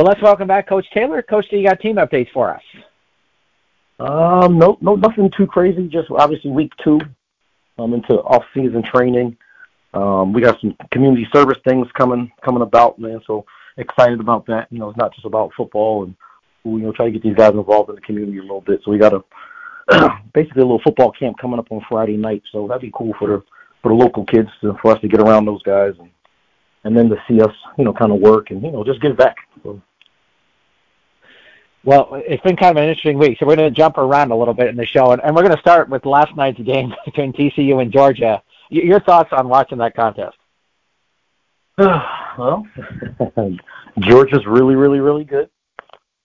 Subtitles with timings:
[0.00, 1.20] Well, let's welcome back Coach Taylor.
[1.20, 2.62] Coach, do you got team updates for us?
[3.98, 5.88] Um, no, no, nothing too crazy.
[5.88, 7.00] Just obviously week two,
[7.78, 9.36] um, into off-season training.
[9.92, 13.20] Um, we got some community service things coming coming about, man.
[13.26, 13.44] So
[13.76, 14.68] excited about that.
[14.70, 16.14] You know, it's not just about football, and
[16.64, 18.80] you know, try to get these guys involved in the community a little bit.
[18.82, 19.22] So we got a
[20.32, 22.42] basically a little football camp coming up on Friday night.
[22.52, 23.42] So that'd be cool for the
[23.82, 26.08] for the local kids to, for us to get around those guys and
[26.84, 29.18] and then to see us, you know, kind of work and you know just give
[29.18, 29.36] back.
[29.62, 29.82] So.
[31.82, 34.36] Well, it's been kind of an interesting week, so we're going to jump around a
[34.36, 36.92] little bit in the show, and, and we're going to start with last night's game
[37.04, 38.42] between TCU and Georgia.
[38.68, 40.36] Your thoughts on watching that contest?
[41.78, 42.66] well,
[44.00, 45.48] Georgia's really, really, really good,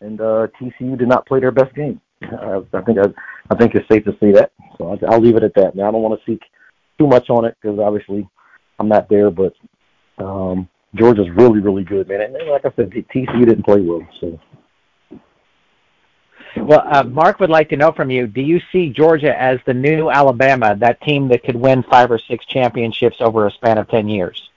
[0.00, 2.00] and uh, TCU did not play their best game.
[2.22, 3.06] I, I think I,
[3.50, 4.52] I think it's safe to say that.
[4.78, 5.74] So I'll, I'll leave it at that.
[5.74, 6.40] Now I don't want to seek
[6.98, 8.26] too much on it because obviously
[8.78, 9.52] I'm not there, but
[10.18, 12.22] um, Georgia's really, really good, man.
[12.22, 14.38] And like I said, TCU didn't play well, so.
[16.56, 19.74] Well, uh, Mark would like to know from you: Do you see Georgia as the
[19.74, 23.88] new Alabama, that team that could win five or six championships over a span of
[23.88, 24.50] ten years?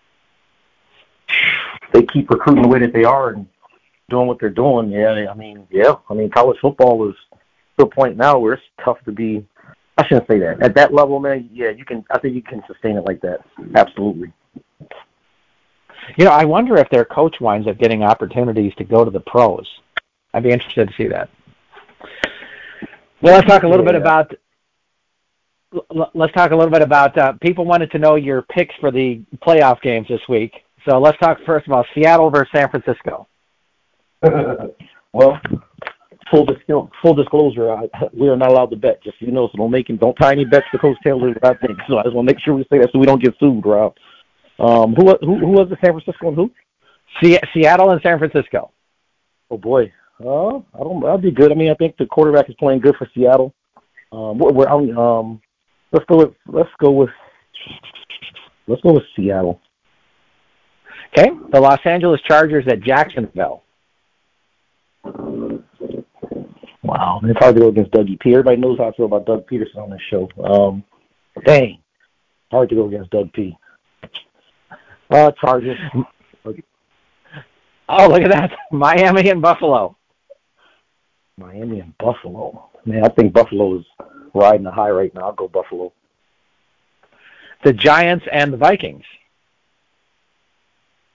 [1.93, 3.47] They keep recruiting the way that they are and
[4.09, 4.91] doing what they're doing.
[4.91, 7.15] Yeah, I mean, yeah, I mean, college football is
[7.77, 9.45] to a point now where it's tough to be.
[9.97, 11.49] I shouldn't say that at that level, man.
[11.53, 12.03] Yeah, you can.
[12.11, 13.39] I think you can sustain it like that.
[13.75, 14.33] Absolutely.
[16.17, 19.21] You know, I wonder if their coach winds up getting opportunities to go to the
[19.21, 19.67] pros.
[20.33, 21.29] I'd be interested to see that.
[23.21, 23.91] Well, let's talk a little yeah.
[23.91, 24.33] bit about.
[26.13, 27.17] Let's talk a little bit about.
[27.17, 30.53] Uh, people wanted to know your picks for the playoff games this week.
[30.87, 33.27] So let's talk first about Seattle versus San Francisco.
[35.13, 35.39] well,
[36.31, 39.03] full disclosure, full disclosure, I, we are not allowed to bet.
[39.03, 41.33] Just so you know, so don't make don't tie any bets to Coach Taylor.
[41.43, 41.97] I think so.
[41.97, 43.95] I just want to make sure we say that so we don't get sued, Rob.
[44.59, 46.51] Um, who who who was the San Francisco and who?
[47.53, 48.71] Seattle and San Francisco.
[49.49, 49.91] Oh boy,
[50.23, 51.01] uh, I don't.
[51.01, 51.51] That'd be good.
[51.51, 53.53] I mean, I think the quarterback is playing good for Seattle.
[54.11, 55.41] Um, we're, we're um,
[55.91, 57.09] let's go with let's go with
[58.67, 59.59] let's go with Seattle.
[61.17, 63.63] Okay, the Los Angeles Chargers at Jacksonville.
[66.83, 68.31] Wow, it's hard to go against Dougie P.
[68.31, 70.29] Everybody knows how I feel about Doug Pederson on this show.
[70.43, 70.83] Um,
[71.45, 71.79] dang,
[72.51, 73.57] hard to go against Doug P.
[75.09, 75.77] Uh, Chargers.
[77.87, 78.51] Oh, look at that.
[78.71, 79.95] Miami and Buffalo.
[81.37, 82.69] Miami and Buffalo.
[82.85, 83.85] Man, I think Buffalo is
[84.33, 85.21] riding the high right now.
[85.25, 85.91] I'll go Buffalo.
[87.65, 89.03] The Giants and the Vikings.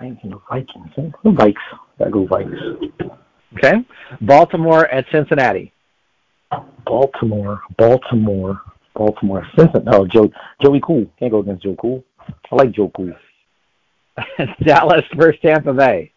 [0.01, 1.13] Giants and the Vikings.
[1.25, 2.05] The Vikes.
[2.05, 3.11] I go Vikes.
[3.57, 3.79] Okay.
[4.21, 5.73] Baltimore at Cincinnati.
[6.85, 7.63] Baltimore.
[7.79, 8.61] Baltimore.
[8.95, 9.47] Baltimore.
[9.57, 9.91] Cincinnati.
[9.91, 10.31] No, Joe.
[10.63, 11.07] Joey Cool.
[11.19, 12.05] Can't go against Joe Cool.
[12.51, 13.13] I like Joe Cool.
[14.65, 16.13] Dallas versus Tampa Bay.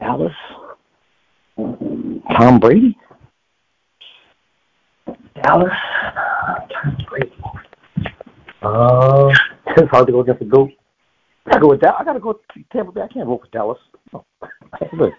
[0.00, 0.32] Dallas.
[2.38, 2.96] Tom Brady.
[5.42, 5.72] Dallas.
[6.72, 7.32] Tom Brady.
[8.62, 9.32] Uh,
[9.76, 10.70] it's hard to go against the goat.
[11.46, 11.94] I gotta go with that.
[11.98, 13.02] I gotta go with Tampa Bay.
[13.02, 13.78] I can't vote for Dallas.
[14.12, 14.24] Oh,
[14.96, 15.12] good.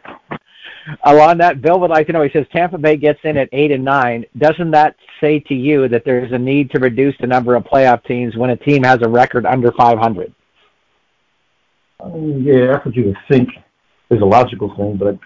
[1.04, 2.22] Along that, Bill would like to know.
[2.22, 4.26] He says Tampa Bay gets in at eight and nine.
[4.38, 8.04] Doesn't that say to you that there's a need to reduce the number of playoff
[8.06, 10.34] teams when a team has a record under 500?
[12.00, 13.50] Um, yeah, that's what you would think
[14.10, 15.20] is a logical thing, but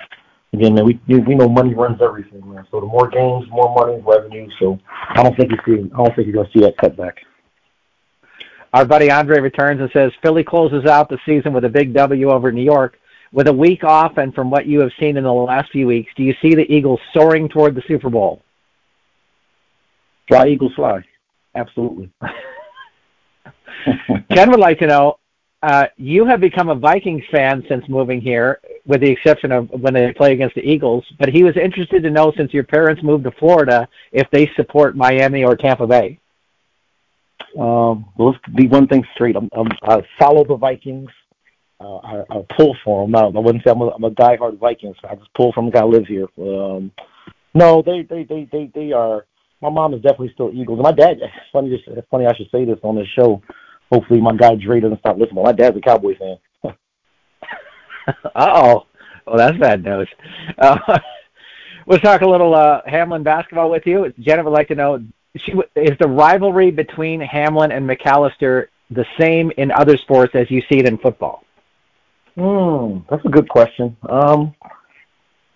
[0.53, 2.66] again, man, we we know money runs everything, man.
[2.72, 4.47] So the more games, more money, revenue.
[4.59, 5.91] So I don't think you see.
[5.94, 7.14] I don't think you're going to see that cutback.
[8.74, 12.31] Our buddy Andre returns and says Philly closes out the season with a big W
[12.31, 12.97] over New York.
[13.31, 16.12] With a week off, and from what you have seen in the last few weeks,
[16.16, 18.44] do you see the Eagles soaring toward the Super Bowl?
[20.28, 21.03] Fly, Eagles, fly.
[21.56, 22.12] Absolutely.
[24.30, 25.18] Ken would like to know
[25.63, 29.94] uh, you have become a Vikings fan since moving here, with the exception of when
[29.94, 31.06] they play against the Eagles.
[31.18, 34.97] But he was interested to know, since your parents moved to Florida, if they support
[34.97, 36.19] Miami or Tampa Bay.
[37.57, 39.38] Um, let's be one thing straight.
[39.38, 41.09] I'm, I'm, I follow the Vikings.
[41.79, 43.11] Uh, I, I pull for them.
[43.11, 44.97] Now, I wouldn't say I'm a, I'm a diehard Vikings.
[45.09, 46.28] I just pull from the guy who lives here.
[46.40, 46.91] Um,
[47.53, 49.26] no, they, they, they, they, they are.
[49.61, 50.82] My mom is definitely still Eagles.
[50.84, 51.20] My dad.
[51.53, 51.82] Funny.
[51.88, 52.26] It's funny.
[52.26, 53.41] I should say this on this show
[53.93, 55.43] hopefully my guy Dre doesn't stop listening.
[55.43, 56.37] My dad's a Cowboy fan.
[58.35, 58.84] Uh oh,
[59.25, 60.09] well that's bad news.
[60.57, 60.78] Uh,
[61.85, 64.13] we'll talk a little uh, Hamline basketball with you.
[64.19, 65.01] Jennifer would like to know:
[65.37, 70.61] she, is the rivalry between Hamline and Macalester the same in other sports as you
[70.69, 71.45] see it in football?
[72.35, 73.95] Hmm, that's a good question.
[74.09, 74.53] Um,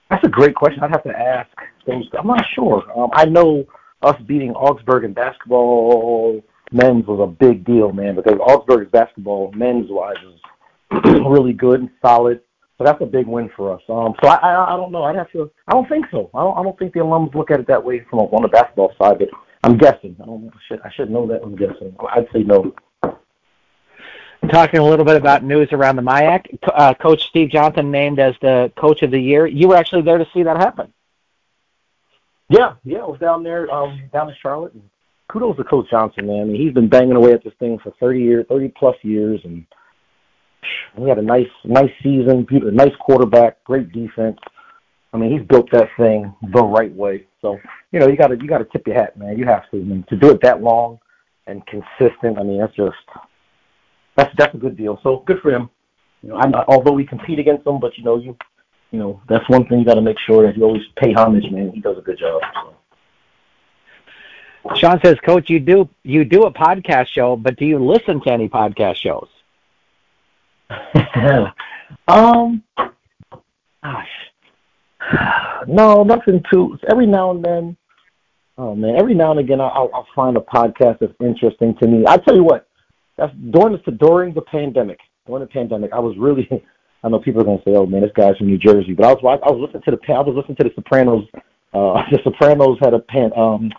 [0.09, 0.81] that's a great question.
[0.83, 1.49] I'd have to ask
[1.85, 2.07] those.
[2.17, 2.83] I'm not sure.
[2.97, 3.65] Um, I know
[4.03, 6.41] us beating Augsburg in basketball
[6.71, 11.89] men's was a big deal, man, because Augsburg's basketball, men's wise, is really good and
[12.01, 12.41] solid.
[12.77, 13.81] So that's a big win for us.
[13.89, 15.03] Um, so I, I, I don't know.
[15.03, 15.49] I'd have to.
[15.67, 16.29] I don't think so.
[16.35, 16.57] I don't.
[16.57, 18.93] I don't think the alums look at it that way from a, on the basketball
[19.01, 19.17] side.
[19.17, 19.29] But
[19.63, 20.15] I'm guessing.
[20.21, 20.51] I don't.
[20.67, 20.81] Should.
[20.81, 21.41] I should know that.
[21.41, 21.95] I'm guessing.
[22.13, 22.75] I'd say no.
[24.51, 28.35] Talking a little bit about news around the MIAC, uh, Coach Steve Johnson named as
[28.39, 29.47] the Coach of the Year.
[29.47, 30.93] You were actually there to see that happen.
[32.49, 34.73] Yeah, yeah, I was down there, um, down in Charlotte.
[34.73, 34.83] And
[35.31, 36.41] kudos to Coach Johnson, man.
[36.41, 39.39] I mean, he's been banging away at this thing for 30 years, 30 plus years,
[39.43, 39.65] and
[40.97, 44.37] we had a nice, nice season, a nice quarterback, great defense.
[45.13, 47.27] I mean, he's built that thing the right way.
[47.41, 47.57] So,
[47.91, 49.37] you know, you got to you got to tip your hat, man.
[49.37, 49.77] You have to.
[49.77, 50.99] I mean, to do it that long
[51.47, 52.37] and consistent.
[52.37, 52.95] I mean, that's just
[54.15, 54.99] that's that's a good deal.
[55.03, 55.69] So good for him.
[56.21, 58.35] You know, I'm not, although we compete against him, but you know, you
[58.91, 61.49] you know, that's one thing you got to make sure that you always pay homage,
[61.51, 61.71] man.
[61.73, 62.41] He does a good job.
[62.53, 62.73] So.
[64.75, 68.31] Sean says, Coach, you do you do a podcast show, but do you listen to
[68.31, 69.27] any podcast shows?
[72.07, 72.63] um,
[73.83, 74.09] gosh,
[75.67, 76.77] no, nothing too.
[76.89, 77.77] Every now and then,
[78.57, 82.05] oh man, every now and again, I'll, I'll find a podcast that's interesting to me.
[82.07, 82.67] I tell you what,
[83.17, 84.99] that's during the during the pandemic.
[85.25, 86.47] During the pandemic, I was really.
[87.03, 89.13] I know people are gonna say, "Oh man, this guy's from New Jersey," but I
[89.13, 91.25] was I was listening to the I was listening to the Sopranos.
[91.73, 93.71] Uh, the Sopranos had a pan, um,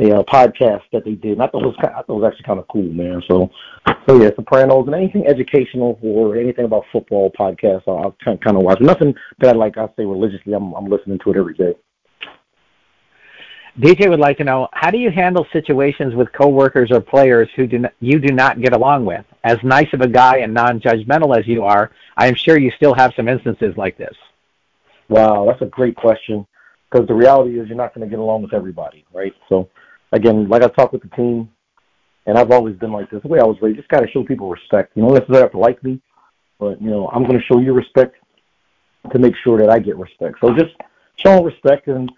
[0.00, 1.32] a uh, podcast that they did.
[1.32, 3.22] And I thought it was I thought it was actually kind of cool, man.
[3.28, 3.50] So,
[4.08, 8.56] so yeah, Sopranos and anything educational or anything about football podcasts, I'll, I'll kind kind
[8.56, 8.80] of watch.
[8.80, 9.76] Nothing that I like.
[9.76, 10.54] I say religiously.
[10.54, 11.74] I'm I'm listening to it every day.
[13.78, 17.66] DJ would like to know how do you handle situations with coworkers or players who
[17.66, 19.24] do not, you do not get along with?
[19.44, 22.94] As nice of a guy and non-judgmental as you are, I am sure you still
[22.94, 24.14] have some instances like this.
[25.08, 26.46] Wow, that's a great question
[26.90, 29.32] because the reality is you're not going to get along with everybody, right?
[29.48, 29.68] So
[30.12, 31.50] again, like I talked with the team,
[32.26, 33.22] and I've always been like this.
[33.22, 34.96] The way I was raised, just got to show people respect.
[34.96, 36.00] You know, they have to like me,
[36.58, 38.16] but you know, I'm to show you respect
[39.12, 40.38] to make sure that I get respect.
[40.40, 40.74] So just
[41.16, 42.10] show respect, and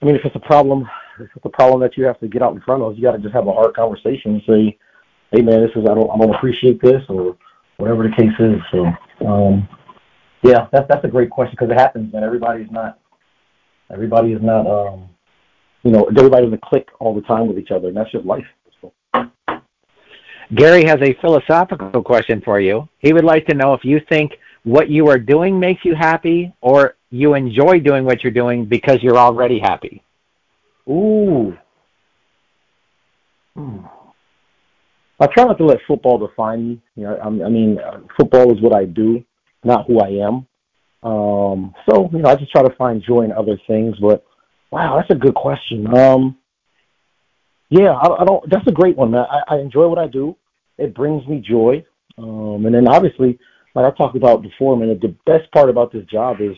[0.00, 0.88] I mean, if it's a problem,
[1.20, 3.12] if it's a problem that you have to get out in front of, you got
[3.12, 4.78] to just have a hard conversation and say,
[5.32, 7.36] "Hey, man, this is I don't I don't appreciate this," or
[7.78, 8.60] whatever the case is.
[8.70, 8.86] So,
[9.26, 9.68] um,
[10.42, 12.24] yeah, that's that's a great question because it happens, man.
[12.24, 12.98] Everybody's not
[13.90, 15.08] everybody is not um,
[15.86, 18.44] you know, everybody doesn't click all the time with each other, and that's just life.
[20.56, 22.88] Gary has a philosophical question for you.
[22.98, 24.32] He would like to know if you think
[24.64, 29.00] what you are doing makes you happy, or you enjoy doing what you're doing because
[29.00, 30.02] you're already happy.
[30.88, 31.56] Ooh.
[33.54, 33.78] Hmm.
[35.20, 36.82] I try not to let football define me.
[36.96, 37.78] You know, I, I mean,
[38.18, 39.24] football is what I do,
[39.62, 40.46] not who I am.
[41.08, 44.25] Um, so, you know, I just try to find joy in other things, but
[44.70, 45.86] Wow, that's a good question.
[45.96, 46.36] Um,
[47.68, 48.48] yeah, I, I don't.
[48.48, 49.14] That's a great one.
[49.14, 50.36] I, I enjoy what I do.
[50.78, 51.84] It brings me joy.
[52.18, 53.38] Um, and then obviously,
[53.74, 56.56] like I talked about before, man, the best part about this job is,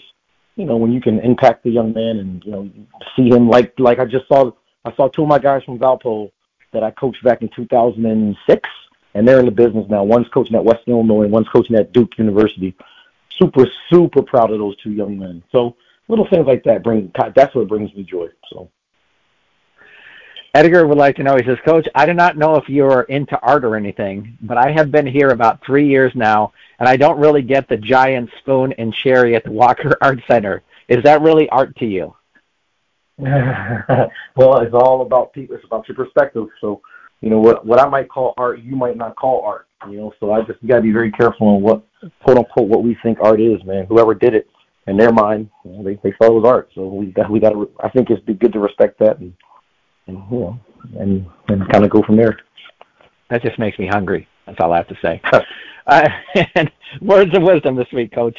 [0.57, 2.71] you know, when you can impact the young man and you know
[3.17, 4.51] see him like like I just saw.
[4.85, 6.31] I saw two of my guys from Valpo
[6.73, 8.69] that I coached back in 2006,
[9.15, 10.05] and they're in the business now.
[10.05, 12.75] One's coaching at Western Illinois, and one's coaching at Duke University.
[13.31, 15.43] Super, super proud of those two young men.
[15.53, 15.77] So
[16.09, 18.29] little things like that bring that's what brings me joy.
[18.51, 18.71] So.
[20.55, 23.39] Edgar would like to know, he says, Coach, I do not know if you're into
[23.41, 27.21] art or anything, but I have been here about three years now, and I don't
[27.21, 30.63] really get the giant spoon and cherry at the Walker Art Center.
[30.89, 32.15] Is that really art to you?
[33.19, 35.55] well, it's all about people.
[35.55, 36.47] It's about your perspective.
[36.61, 36.81] So,
[37.21, 39.67] you know, what what I might call art, you might not call art.
[39.91, 41.85] You know, so I just you gotta be very careful on what
[42.23, 43.87] quote unquote what we think art is, man.
[43.87, 44.49] Whoever did it,
[44.89, 46.71] in their mind, you know, they they thought it was art.
[46.75, 47.71] So we got we got to.
[47.81, 49.35] I think it's be good to respect that and
[50.07, 50.61] and you know
[50.99, 52.39] and and kind of go from there.
[53.31, 54.27] That just makes me hungry.
[54.47, 55.21] That's all I have to say.
[55.87, 56.09] uh,
[56.55, 56.71] and
[57.03, 58.39] words of wisdom this week, Coach.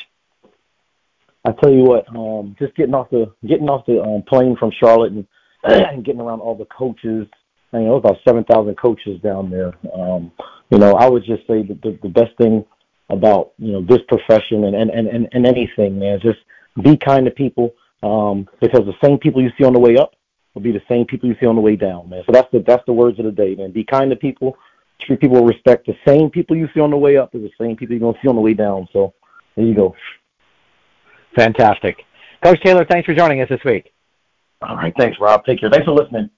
[1.45, 4.71] I tell you what, um, just getting off the getting off the um, plane from
[4.71, 5.27] Charlotte and,
[5.63, 7.27] and getting around all the coaches.
[7.71, 9.73] It was about seven thousand coaches down there.
[9.93, 10.31] Um,
[10.71, 12.65] you know, I would just say that the, the best thing
[13.09, 16.19] about you know this profession and and and, and anything, man.
[16.19, 16.39] Just
[16.81, 17.73] be kind to people
[18.03, 20.15] um, because the same people you see on the way up
[20.53, 22.23] will be the same people you see on the way down, man.
[22.25, 23.71] So that's the that's the words of the day, man.
[23.71, 24.57] Be kind to people,
[25.01, 25.87] treat people with respect.
[25.87, 28.17] The same people you see on the way up is the same people you're gonna
[28.21, 28.87] see on the way down.
[28.93, 29.13] So
[29.55, 29.95] there you go.
[31.35, 32.03] Fantastic,
[32.43, 32.85] Coach Taylor.
[32.85, 33.93] Thanks for joining us this week.
[34.61, 35.45] All right, thanks, Rob.
[35.45, 35.69] Take care.
[35.69, 36.29] Thanks for listening.